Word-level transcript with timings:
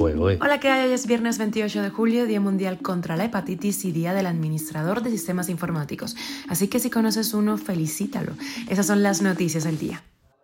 Hola, 0.00 0.60
¿qué 0.60 0.68
hay? 0.68 0.86
Hoy 0.86 0.92
es 0.92 1.06
viernes 1.08 1.38
28 1.38 1.82
de 1.82 1.90
julio, 1.90 2.26
Día 2.26 2.40
Mundial 2.40 2.78
contra 2.78 3.16
la 3.16 3.24
Hepatitis 3.24 3.84
y 3.84 3.90
Día 3.90 4.14
del 4.14 4.26
Administrador 4.26 5.02
de 5.02 5.10
Sistemas 5.10 5.48
Informáticos. 5.48 6.16
Así 6.48 6.68
que 6.68 6.78
si 6.78 6.88
conoces 6.88 7.34
uno, 7.34 7.58
felicítalo. 7.58 8.32
Esas 8.68 8.86
son 8.86 9.02
las 9.02 9.22
noticias 9.22 9.64
del 9.64 9.76
día. 9.76 10.02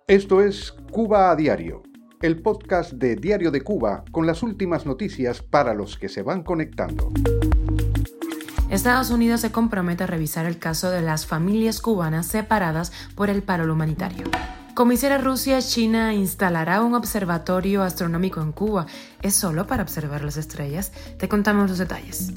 Esto 0.09 0.43
es 0.43 0.73
Cuba 0.91 1.31
a 1.31 1.37
Diario, 1.37 1.83
el 2.21 2.43
podcast 2.43 2.95
de 2.95 3.15
Diario 3.15 3.53
de 3.53 3.61
Cuba 3.61 4.05
con 4.11 4.27
las 4.27 4.43
últimas 4.43 4.87
noticias 4.87 5.41
para 5.41 5.73
los 5.73 5.97
que 5.97 6.09
se 6.09 6.23
van 6.23 6.43
conectando. 6.43 7.13
Estados 8.71 9.11
Unidos 9.11 9.41
se 9.41 9.53
compromete 9.53 10.03
a 10.03 10.09
revisar 10.09 10.47
el 10.47 10.59
caso 10.59 10.91
de 10.91 11.01
las 11.01 11.27
familias 11.27 11.81
cubanas 11.81 12.27
separadas 12.27 12.93
por 13.15 13.31
el 13.31 13.45
paro 13.45 13.73
humanitario. 13.73 14.25
Como 14.75 14.91
hiciera 14.91 15.19
Rusia, 15.19 15.61
China 15.63 16.15
instalará 16.15 16.83
un 16.83 16.95
observatorio 16.95 17.85
astronómico 17.85 18.43
en 18.43 18.51
Cuba. 18.51 18.87
¿Es 19.23 19.37
solo 19.37 19.69
para 19.69 19.85
observar 19.85 20.25
las 20.25 20.37
estrellas? 20.37 20.91
Te 21.17 21.29
contamos 21.29 21.71
los 21.71 21.79
detalles. 21.79 22.33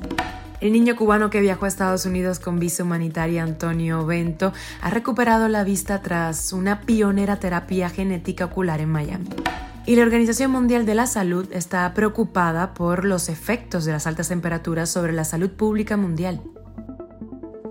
El 0.62 0.72
niño 0.72 0.96
cubano 0.96 1.32
que 1.32 1.42
viajó 1.42 1.66
a 1.66 1.68
Estados 1.68 2.06
Unidos 2.06 2.38
con 2.38 2.60
visa 2.60 2.84
humanitaria 2.84 3.42
Antonio 3.42 4.06
Bento 4.06 4.54
ha 4.82 4.92
recuperado 4.92 5.48
la 5.48 5.64
vista 5.64 6.04
tras 6.04 6.54
una 6.54 6.82
pionera 6.82 7.40
terapia 7.40 7.90
genética 7.90 8.46
ocular 8.46 8.82
en 8.82 8.90
Miami. 8.90 9.30
Y 9.88 9.96
la 9.96 10.04
Organización 10.04 10.52
Mundial 10.52 10.86
de 10.86 10.94
la 10.94 11.08
Salud 11.08 11.48
está 11.52 11.92
preocupada 11.96 12.76
por 12.76 13.04
los 13.04 13.30
efectos 13.30 13.84
de 13.84 13.94
las 13.94 14.06
altas 14.06 14.28
temperaturas 14.28 14.92
sobre 14.92 15.12
la 15.12 15.24
salud 15.24 15.50
pública 15.50 15.98
mundial. 15.98 16.40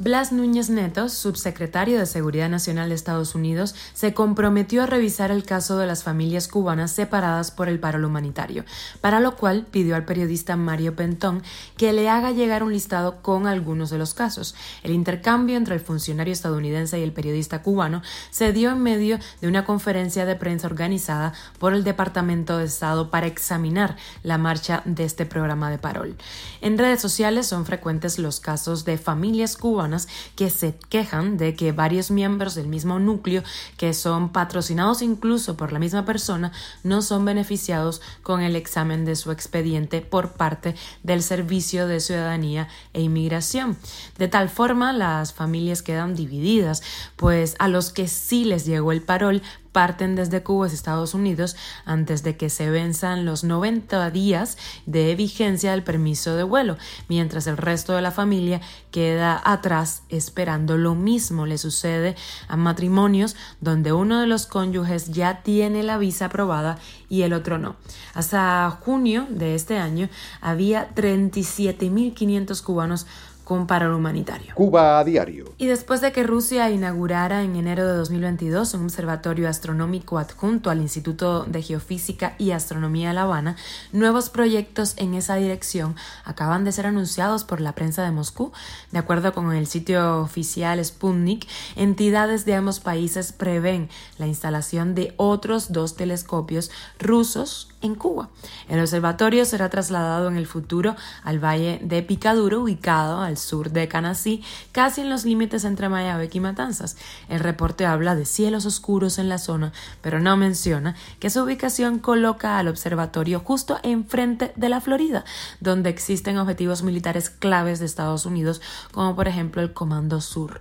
Blas 0.00 0.30
Núñez 0.30 0.70
Neto, 0.70 1.08
subsecretario 1.08 1.98
de 1.98 2.06
Seguridad 2.06 2.48
Nacional 2.48 2.88
de 2.88 2.94
Estados 2.94 3.34
Unidos, 3.34 3.74
se 3.94 4.14
comprometió 4.14 4.84
a 4.84 4.86
revisar 4.86 5.32
el 5.32 5.42
caso 5.42 5.76
de 5.76 5.88
las 5.88 6.04
familias 6.04 6.46
cubanas 6.46 6.92
separadas 6.92 7.50
por 7.50 7.68
el 7.68 7.80
paro 7.80 8.06
humanitario, 8.06 8.64
para 9.00 9.18
lo 9.18 9.34
cual 9.34 9.66
pidió 9.68 9.96
al 9.96 10.04
periodista 10.04 10.54
Mario 10.54 10.94
Pentón 10.94 11.42
que 11.76 11.92
le 11.92 12.08
haga 12.08 12.30
llegar 12.30 12.62
un 12.62 12.72
listado 12.72 13.22
con 13.22 13.48
algunos 13.48 13.90
de 13.90 13.98
los 13.98 14.14
casos. 14.14 14.54
El 14.84 14.92
intercambio 14.92 15.56
entre 15.56 15.74
el 15.74 15.80
funcionario 15.80 16.32
estadounidense 16.32 17.00
y 17.00 17.02
el 17.02 17.12
periodista 17.12 17.62
cubano 17.62 18.00
se 18.30 18.52
dio 18.52 18.70
en 18.70 18.80
medio 18.80 19.18
de 19.40 19.48
una 19.48 19.64
conferencia 19.64 20.24
de 20.26 20.36
prensa 20.36 20.68
organizada 20.68 21.32
por 21.58 21.74
el 21.74 21.82
Departamento 21.82 22.58
de 22.58 22.66
Estado 22.66 23.10
para 23.10 23.26
examinar 23.26 23.96
la 24.22 24.38
marcha 24.38 24.80
de 24.84 25.02
este 25.02 25.26
programa 25.26 25.72
de 25.72 25.78
parol. 25.78 26.16
En 26.60 26.78
redes 26.78 27.00
sociales 27.00 27.48
son 27.48 27.66
frecuentes 27.66 28.20
los 28.20 28.38
casos 28.38 28.84
de 28.84 28.96
familias 28.96 29.56
cubanas 29.56 29.87
que 30.36 30.50
se 30.50 30.74
quejan 30.88 31.36
de 31.36 31.54
que 31.54 31.72
varios 31.72 32.10
miembros 32.10 32.54
del 32.54 32.68
mismo 32.68 32.98
núcleo, 32.98 33.42
que 33.76 33.92
son 33.94 34.30
patrocinados 34.30 35.02
incluso 35.02 35.56
por 35.56 35.72
la 35.72 35.78
misma 35.78 36.04
persona, 36.04 36.52
no 36.82 37.02
son 37.02 37.24
beneficiados 37.24 38.00
con 38.22 38.40
el 38.40 38.56
examen 38.56 39.04
de 39.04 39.16
su 39.16 39.30
expediente 39.30 40.00
por 40.00 40.32
parte 40.32 40.74
del 41.02 41.22
Servicio 41.22 41.86
de 41.86 42.00
Ciudadanía 42.00 42.68
e 42.92 43.02
Inmigración. 43.02 43.76
De 44.18 44.28
tal 44.28 44.48
forma, 44.48 44.92
las 44.92 45.32
familias 45.32 45.82
quedan 45.82 46.14
divididas, 46.14 46.82
pues 47.16 47.56
a 47.58 47.68
los 47.68 47.92
que 47.92 48.08
sí 48.08 48.44
les 48.44 48.64
llegó 48.64 48.92
el 48.92 49.02
parol 49.02 49.42
parten 49.78 50.16
desde 50.16 50.42
Cuba 50.42 50.66
a 50.66 50.68
Estados 50.70 51.14
Unidos 51.14 51.54
antes 51.84 52.24
de 52.24 52.36
que 52.36 52.50
se 52.50 52.68
venzan 52.68 53.24
los 53.24 53.44
90 53.44 54.10
días 54.10 54.58
de 54.86 55.14
vigencia 55.14 55.70
del 55.70 55.84
permiso 55.84 56.34
de 56.34 56.42
vuelo, 56.42 56.76
mientras 57.08 57.46
el 57.46 57.56
resto 57.56 57.92
de 57.92 58.02
la 58.02 58.10
familia 58.10 58.60
queda 58.90 59.40
atrás 59.44 60.02
esperando 60.08 60.76
lo 60.76 60.96
mismo. 60.96 61.46
Le 61.46 61.58
sucede 61.58 62.16
a 62.48 62.56
matrimonios 62.56 63.36
donde 63.60 63.92
uno 63.92 64.20
de 64.20 64.26
los 64.26 64.46
cónyuges 64.46 65.12
ya 65.12 65.44
tiene 65.44 65.84
la 65.84 65.96
visa 65.96 66.24
aprobada 66.24 66.80
y 67.08 67.22
el 67.22 67.32
otro 67.32 67.58
no. 67.58 67.76
Hasta 68.14 68.68
junio 68.80 69.28
de 69.30 69.54
este 69.54 69.78
año 69.78 70.08
había 70.40 70.92
37.500 70.92 72.62
cubanos 72.64 73.06
con 73.48 73.66
paro 73.66 73.96
humanitario. 73.96 74.54
Cuba 74.54 74.98
a 74.98 75.04
diario. 75.04 75.54
Y 75.56 75.68
después 75.68 76.02
de 76.02 76.12
que 76.12 76.22
Rusia 76.22 76.68
inaugurara 76.68 77.42
en 77.42 77.56
enero 77.56 77.86
de 77.86 77.94
2022 77.94 78.74
un 78.74 78.84
observatorio 78.84 79.48
astronómico 79.48 80.18
adjunto 80.18 80.68
al 80.68 80.82
Instituto 80.82 81.44
de 81.44 81.62
Geofísica 81.62 82.34
y 82.36 82.50
Astronomía 82.50 83.08
de 83.08 83.14
La 83.14 83.22
Habana, 83.22 83.56
nuevos 83.90 84.28
proyectos 84.28 84.92
en 84.98 85.14
esa 85.14 85.36
dirección 85.36 85.96
acaban 86.26 86.66
de 86.66 86.72
ser 86.72 86.84
anunciados 86.84 87.44
por 87.44 87.62
la 87.62 87.72
prensa 87.72 88.04
de 88.04 88.10
Moscú. 88.10 88.52
De 88.92 88.98
acuerdo 88.98 89.32
con 89.32 89.50
el 89.54 89.66
sitio 89.66 90.20
oficial 90.20 90.84
Sputnik, 90.84 91.48
entidades 91.74 92.44
de 92.44 92.54
ambos 92.54 92.80
países 92.80 93.32
prevén 93.32 93.88
la 94.18 94.26
instalación 94.26 94.94
de 94.94 95.14
otros 95.16 95.72
dos 95.72 95.96
telescopios 95.96 96.70
rusos 96.98 97.70
en 97.80 97.94
Cuba. 97.94 98.28
El 98.68 98.80
observatorio 98.80 99.44
será 99.44 99.68
trasladado 99.68 100.28
en 100.28 100.36
el 100.36 100.46
futuro 100.46 100.96
al 101.22 101.42
valle 101.42 101.80
de 101.82 102.02
Picaduro, 102.02 102.62
ubicado 102.62 103.20
al 103.20 103.36
sur 103.36 103.70
de 103.70 103.88
Canasí, 103.88 104.42
casi 104.72 105.00
en 105.00 105.10
los 105.10 105.24
límites 105.24 105.64
entre 105.64 105.88
Mayabeque 105.88 106.38
y 106.38 106.40
Matanzas. 106.40 106.96
El 107.28 107.40
reporte 107.40 107.86
habla 107.86 108.14
de 108.14 108.26
cielos 108.26 108.66
oscuros 108.66 109.18
en 109.18 109.28
la 109.28 109.38
zona, 109.38 109.72
pero 110.02 110.20
no 110.20 110.36
menciona 110.36 110.96
que 111.20 111.30
su 111.30 111.42
ubicación 111.42 111.98
coloca 111.98 112.58
al 112.58 112.68
observatorio 112.68 113.40
justo 113.40 113.78
enfrente 113.82 114.52
de 114.56 114.68
la 114.68 114.80
Florida, 114.80 115.24
donde 115.60 115.90
existen 115.90 116.38
objetivos 116.38 116.82
militares 116.82 117.30
claves 117.30 117.78
de 117.78 117.86
Estados 117.86 118.26
Unidos, 118.26 118.60
como 118.92 119.14
por 119.14 119.28
ejemplo 119.28 119.62
el 119.62 119.72
Comando 119.72 120.20
Sur. 120.20 120.60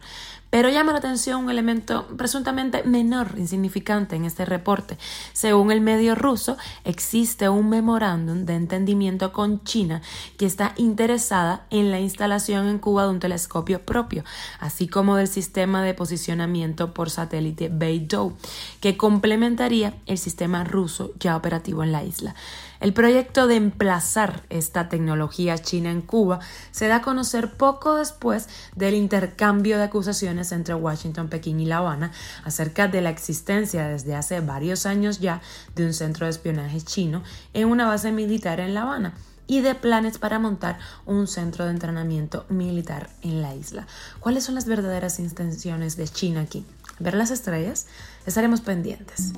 Pero 0.57 0.69
llama 0.69 0.91
la 0.91 0.97
atención 0.97 1.43
un 1.43 1.51
elemento 1.51 2.07
presuntamente 2.17 2.81
menor, 2.81 3.35
insignificante 3.37 4.15
en 4.15 4.25
este 4.25 4.43
reporte. 4.43 4.97
Según 5.31 5.71
el 5.71 5.81
medio 5.81 6.15
ruso, 6.15 6.57
existe 6.83 7.47
un 7.47 7.69
memorándum 7.69 8.43
de 8.43 8.55
entendimiento 8.55 9.31
con 9.31 9.63
China 9.63 10.01
que 10.35 10.47
está 10.47 10.73
interesada 10.77 11.67
en 11.69 11.91
la 11.91 11.99
instalación 11.99 12.67
en 12.69 12.79
Cuba 12.79 13.03
de 13.03 13.09
un 13.11 13.19
telescopio 13.19 13.85
propio, 13.85 14.23
así 14.59 14.87
como 14.87 15.15
del 15.15 15.27
sistema 15.27 15.83
de 15.83 15.93
posicionamiento 15.93 16.91
por 16.91 17.11
satélite 17.11 17.69
Beidou, 17.71 18.35
que 18.81 18.97
complementaría 18.97 19.93
el 20.07 20.17
sistema 20.17 20.63
ruso 20.63 21.11
ya 21.19 21.37
operativo 21.37 21.83
en 21.83 21.91
la 21.91 22.03
isla. 22.03 22.33
El 22.79 22.93
proyecto 22.93 23.47
de 23.47 23.55
emplazar 23.55 24.43
esta 24.49 24.89
tecnología 24.89 25.57
china 25.57 25.91
en 25.91 26.01
Cuba 26.01 26.39
se 26.71 26.87
da 26.87 26.97
a 26.97 27.01
conocer 27.01 27.53
poco 27.53 27.95
después 27.95 28.47
del 28.75 28.93
intercambio 28.93 29.77
de 29.77 29.83
acusaciones 29.83 30.51
entre 30.51 30.75
Washington, 30.75 31.27
Pekín 31.27 31.59
y 31.59 31.65
La 31.65 31.77
Habana 31.77 32.11
acerca 32.43 32.87
de 32.87 33.01
la 33.01 33.09
existencia 33.09 33.87
desde 33.87 34.15
hace 34.15 34.41
varios 34.41 34.85
años 34.85 35.19
ya 35.19 35.41
de 35.75 35.85
un 35.85 35.93
centro 35.93 36.25
de 36.25 36.31
espionaje 36.31 36.81
chino 36.81 37.23
en 37.53 37.67
una 37.67 37.87
base 37.87 38.11
militar 38.11 38.59
en 38.59 38.73
La 38.73 38.83
Habana 38.83 39.13
y 39.47 39.61
de 39.61 39.75
planes 39.75 40.17
para 40.17 40.39
montar 40.39 40.77
un 41.05 41.25
centro 41.25 41.65
de 41.65 41.71
entrenamiento 41.71 42.45
militar 42.49 43.09
en 43.21 43.41
la 43.41 43.55
isla. 43.55 43.87
¿Cuáles 44.19 44.43
son 44.43 44.55
las 44.55 44.65
verdaderas 44.65 45.19
intenciones 45.19 45.95
de 45.95 46.07
China 46.07 46.41
aquí? 46.41 46.65
¿Ver 46.99 47.13
las 47.13 47.31
estrellas? 47.31 47.87
Estaremos 48.27 48.59
pendientes. 48.59 49.31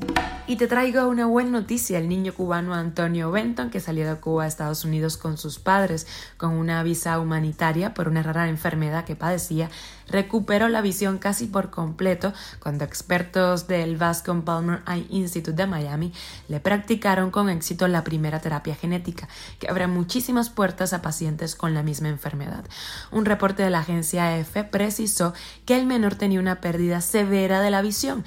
Y 0.48 0.56
te 0.56 0.66
traigo 0.66 1.08
una 1.08 1.28
buena 1.28 1.52
noticia. 1.52 2.00
El 2.00 2.10
niño 2.10 2.34
cubano 2.34 2.74
Antonio 2.74 3.30
Benton, 3.30 3.70
que 3.70 3.80
salió 3.80 4.10
de 4.10 4.20
Cuba 4.20 4.46
a 4.46 4.48
Estados 4.48 4.84
Unidos 4.84 5.16
con 5.16 5.38
sus 5.38 5.60
padres 5.60 6.08
con 6.38 6.56
una 6.56 6.82
visa 6.82 7.20
humanitaria 7.20 7.94
por 7.94 8.08
una 8.08 8.24
rara 8.24 8.50
enfermedad 8.50 9.06
que 9.06 9.16
padecía, 9.16 9.70
recuperó 10.08 10.68
la 10.70 10.82
visión 10.82 11.20
casi 11.20 11.46
por 11.46 11.70
completo 11.70 12.34
cuando 12.60 12.84
expertos 12.84 13.68
del 13.68 13.96
Bascom 13.98 14.42
Palmer 14.42 14.82
Eye 14.88 15.06
Institute 15.12 15.56
de 15.56 15.68
Miami 15.68 16.14
le 16.48 16.60
practicaron 16.60 17.30
con 17.30 17.48
éxito 17.50 17.88
la 17.88 18.04
primera 18.04 18.40
terapia 18.40 18.74
genética, 18.74 19.30
que 19.60 19.70
abre 19.70 19.86
muchísimas 19.86 20.50
puertas 20.50 20.94
a 20.94 21.04
pacientes 21.04 21.56
con 21.56 21.76
la 21.76 21.84
misma 21.84 22.10
enfermedad. 22.10 22.66
Un 23.12 23.26
reporte 23.26 23.62
de 23.62 23.70
la 23.70 23.82
agencia 23.82 24.36
EFE 24.38 24.64
precisó 24.64 25.36
que 25.68 25.80
el 25.80 25.86
menor 25.86 26.16
tenía 26.16 26.40
una 26.40 26.60
pérdida 26.60 27.02
severa 27.02 27.62
de 27.62 27.70
la 27.70 27.84
visión. 27.84 28.26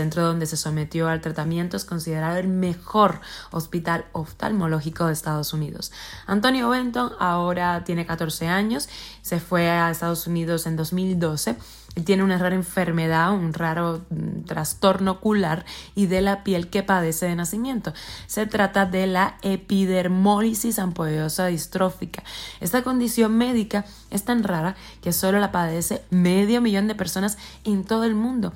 Centro 0.00 0.24
donde 0.24 0.46
se 0.46 0.56
sometió 0.56 1.08
al 1.08 1.20
tratamiento 1.20 1.76
es 1.76 1.84
considerado 1.84 2.38
el 2.38 2.48
mejor 2.48 3.20
hospital 3.50 4.06
oftalmológico 4.12 5.06
de 5.06 5.12
Estados 5.12 5.52
Unidos. 5.52 5.92
Antonio 6.26 6.70
Benton 6.70 7.12
ahora 7.18 7.84
tiene 7.84 8.06
14 8.06 8.48
años, 8.48 8.88
se 9.20 9.40
fue 9.40 9.68
a 9.68 9.90
Estados 9.90 10.26
Unidos 10.26 10.66
en 10.66 10.76
2012 10.76 11.56
tiene 12.04 12.22
una 12.22 12.38
rara 12.38 12.54
enfermedad, 12.54 13.32
un 13.32 13.52
raro 13.52 14.04
mm, 14.10 14.44
trastorno 14.44 15.12
ocular 15.12 15.64
y 15.94 16.06
de 16.06 16.20
la 16.20 16.44
piel 16.44 16.70
que 16.70 16.82
padece 16.82 17.26
de 17.26 17.34
nacimiento. 17.34 17.92
Se 18.26 18.46
trata 18.46 18.86
de 18.86 19.06
la 19.06 19.36
epidermólisis 19.42 20.78
ampollosa 20.78 21.46
distrófica. 21.46 22.22
Esta 22.60 22.82
condición 22.82 23.36
médica 23.36 23.84
es 24.10 24.24
tan 24.24 24.44
rara 24.44 24.76
que 25.02 25.12
solo 25.12 25.40
la 25.40 25.52
padece 25.52 26.02
medio 26.10 26.60
millón 26.60 26.86
de 26.86 26.94
personas 26.94 27.38
en 27.64 27.84
todo 27.84 28.04
el 28.04 28.14
mundo. 28.14 28.52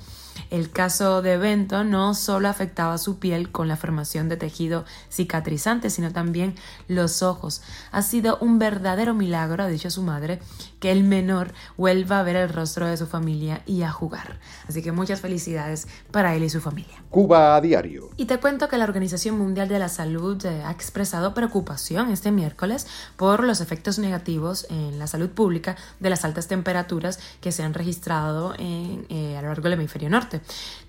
El 0.49 0.71
caso 0.71 1.21
de 1.21 1.37
Bento 1.37 1.83
no 1.83 2.13
solo 2.13 2.47
afectaba 2.47 2.97
su 2.97 3.19
piel 3.19 3.51
con 3.51 3.67
la 3.67 3.77
formación 3.77 4.29
de 4.29 4.37
tejido 4.37 4.85
cicatrizante, 5.11 5.89
sino 5.89 6.11
también 6.11 6.55
los 6.87 7.23
ojos. 7.23 7.61
Ha 7.91 8.01
sido 8.01 8.37
un 8.39 8.59
verdadero 8.59 9.13
milagro, 9.13 9.63
ha 9.63 9.67
dicho 9.67 9.89
su 9.89 10.01
madre, 10.01 10.39
que 10.79 10.91
el 10.91 11.03
menor 11.03 11.53
vuelva 11.77 12.19
a 12.19 12.23
ver 12.23 12.35
el 12.35 12.49
rostro 12.49 12.87
de 12.87 12.97
su 12.97 13.07
familia 13.07 13.61
y 13.65 13.81
a 13.81 13.91
jugar. 13.91 14.39
Así 14.67 14.81
que 14.81 14.91
muchas 14.91 15.21
felicidades 15.21 15.87
para 16.11 16.35
él 16.35 16.43
y 16.43 16.49
su 16.49 16.61
familia. 16.61 17.03
Cuba 17.09 17.55
a 17.55 17.61
diario. 17.61 18.09
Y 18.17 18.25
te 18.25 18.39
cuento 18.39 18.67
que 18.67 18.77
la 18.77 18.83
Organización 18.83 19.37
Mundial 19.37 19.67
de 19.67 19.79
la 19.79 19.89
Salud 19.89 20.43
eh, 20.45 20.63
ha 20.63 20.71
expresado 20.71 21.33
preocupación 21.33 22.11
este 22.11 22.31
miércoles 22.31 22.87
por 23.15 23.43
los 23.43 23.61
efectos 23.61 23.99
negativos 23.99 24.67
en 24.69 24.99
la 24.99 25.07
salud 25.07 25.29
pública 25.29 25.75
de 25.99 26.09
las 26.09 26.25
altas 26.25 26.47
temperaturas 26.47 27.19
que 27.41 27.51
se 27.51 27.63
han 27.63 27.73
registrado 27.73 28.53
en, 28.57 29.05
eh, 29.09 29.37
a 29.37 29.41
lo 29.41 29.47
largo 29.49 29.63
del 29.63 29.73
hemisferio 29.73 30.09
norte. 30.09 30.34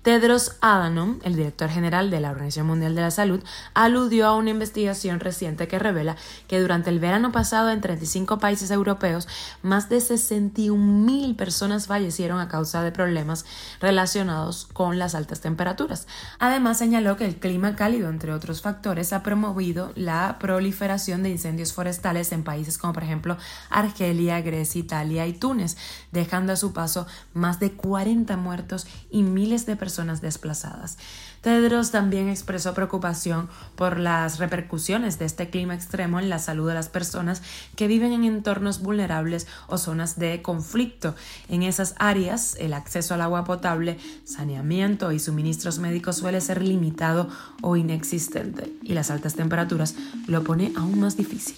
Tedros 0.01 0.53
Adhanom, 0.61 1.19
el 1.23 1.35
director 1.35 1.69
general 1.69 2.09
de 2.09 2.21
la 2.21 2.31
Organización 2.31 2.67
Mundial 2.67 2.95
de 2.95 3.01
la 3.01 3.11
Salud, 3.11 3.43
aludió 3.73 4.27
a 4.27 4.35
una 4.35 4.51
investigación 4.51 5.19
reciente 5.19 5.67
que 5.67 5.79
revela 5.79 6.15
que 6.47 6.61
durante 6.61 6.89
el 6.89 6.99
verano 6.99 7.31
pasado 7.31 7.69
en 7.71 7.81
35 7.81 8.39
países 8.39 8.71
europeos, 8.71 9.27
más 9.61 9.89
de 9.89 9.99
61 9.99 10.77
mil 10.81 11.35
personas 11.35 11.87
fallecieron 11.87 12.39
a 12.39 12.47
causa 12.47 12.83
de 12.83 12.91
problemas 12.91 13.45
relacionados 13.81 14.69
con 14.71 14.97
las 14.97 15.13
altas 15.13 15.41
temperaturas. 15.41 16.07
Además, 16.39 16.77
señaló 16.77 17.17
que 17.17 17.25
el 17.25 17.35
clima 17.35 17.75
cálido, 17.75 18.09
entre 18.09 18.33
otros 18.33 18.61
factores, 18.61 19.11
ha 19.11 19.23
promovido 19.23 19.91
la 19.95 20.37
proliferación 20.39 21.23
de 21.23 21.31
incendios 21.31 21.73
forestales 21.73 22.31
en 22.31 22.43
países 22.43 22.77
como 22.77 22.93
por 22.93 23.03
ejemplo 23.03 23.37
Argelia, 23.69 24.41
Grecia, 24.41 24.79
Italia 24.79 25.27
y 25.27 25.33
Túnez, 25.33 25.77
dejando 26.11 26.53
a 26.53 26.55
su 26.55 26.73
paso 26.73 27.07
más 27.33 27.59
de 27.59 27.73
40 27.73 28.37
muertos 28.37 28.87
y 29.09 29.23
miles 29.37 29.67
de 29.67 29.75
personas 29.75 30.19
desplazadas. 30.19 30.97
Tedros 31.47 31.91
también 31.91 32.27
expresó 32.27 32.73
preocupación 32.73 33.47
por 33.77 34.01
las 34.01 34.37
repercusiones 34.37 35.17
de 35.17 35.23
este 35.23 35.49
clima 35.49 35.75
extremo 35.75 36.19
en 36.19 36.27
la 36.29 36.39
salud 36.39 36.67
de 36.67 36.73
las 36.73 36.89
personas 36.89 37.41
que 37.77 37.87
viven 37.87 38.11
en 38.11 38.25
entornos 38.25 38.81
vulnerables 38.81 39.47
o 39.67 39.77
zonas 39.77 40.19
de 40.19 40.41
conflicto. 40.41 41.15
En 41.47 41.63
esas 41.63 41.95
áreas, 41.99 42.57
el 42.59 42.73
acceso 42.73 43.13
al 43.13 43.21
agua 43.21 43.45
potable, 43.45 43.97
saneamiento 44.25 45.13
y 45.13 45.19
suministros 45.19 45.79
médicos 45.79 46.17
suele 46.17 46.41
ser 46.41 46.61
limitado 46.61 47.29
o 47.61 47.77
inexistente, 47.77 48.69
y 48.83 48.93
las 48.93 49.09
altas 49.09 49.35
temperaturas 49.35 49.95
lo 50.27 50.43
pone 50.43 50.73
aún 50.75 50.99
más 50.99 51.15
difícil. 51.15 51.55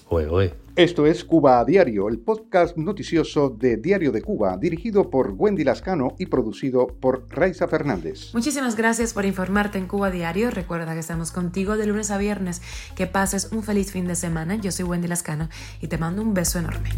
Esto 0.76 1.08
es 1.08 1.26
Cuba 1.26 1.60
a 1.60 1.66
Diario, 1.66 2.08
el 2.08 2.20
podcast 2.20 2.78
noticioso 2.78 3.50
de 3.50 3.76
Diario 3.76 4.14
de 4.14 4.22
Cuba, 4.22 4.56
dirigido 4.56 5.10
por 5.10 5.34
Wendy 5.36 5.66
Lascano 5.66 6.16
y 6.18 6.28
producido 6.28 6.88
por 6.88 7.26
Raiza 7.30 7.68
Fernández. 7.68 8.34
Muchísimas 8.34 8.78
gracias 8.78 9.14
por 9.14 9.26
informarte 9.26 9.79
en 9.80 9.88
Cuba 9.88 10.12
Diario. 10.12 10.52
Recuerda 10.52 10.94
que 10.94 11.00
estamos 11.00 11.32
contigo 11.32 11.78
de 11.78 11.88
lunes 11.88 12.12
a 12.12 12.18
viernes. 12.18 12.62
Que 12.96 13.08
pases 13.08 13.50
un 13.52 13.64
feliz 13.64 13.92
fin 13.92 14.08
de 14.08 14.16
semana. 14.16 14.56
Yo 14.56 14.72
soy 14.72 14.86
Wendy 14.86 15.08
Lascano 15.08 15.50
y 15.82 15.88
te 15.88 15.98
mando 15.98 16.22
un 16.22 16.34
beso 16.34 16.60
enorme. 16.60 16.92